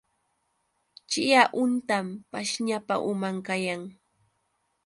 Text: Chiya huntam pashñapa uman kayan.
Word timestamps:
Chiya 1.09 1.41
huntam 1.57 2.07
pashñapa 2.31 2.95
uman 3.11 3.37
kayan. 3.47 3.81